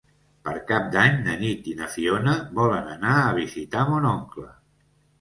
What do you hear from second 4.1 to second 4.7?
oncle.